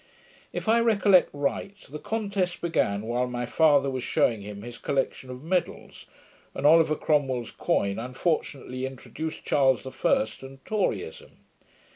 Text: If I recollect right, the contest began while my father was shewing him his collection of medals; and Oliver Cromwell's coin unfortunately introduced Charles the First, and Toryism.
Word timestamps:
If 0.51 0.67
I 0.67 0.79
recollect 0.81 1.29
right, 1.31 1.77
the 1.87 1.99
contest 1.99 2.59
began 2.61 3.03
while 3.03 3.27
my 3.27 3.45
father 3.45 3.87
was 3.87 4.01
shewing 4.01 4.41
him 4.41 4.63
his 4.63 4.79
collection 4.79 5.29
of 5.29 5.43
medals; 5.43 6.05
and 6.55 6.65
Oliver 6.65 6.95
Cromwell's 6.95 7.51
coin 7.51 7.99
unfortunately 7.99 8.87
introduced 8.87 9.45
Charles 9.45 9.83
the 9.83 9.91
First, 9.91 10.41
and 10.41 10.57
Toryism. 10.65 11.41